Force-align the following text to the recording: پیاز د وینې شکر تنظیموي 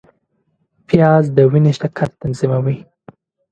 پیاز 0.87 1.25
د 1.35 1.37
وینې 1.51 1.73
شکر 1.79 2.07
تنظیموي 2.19 2.77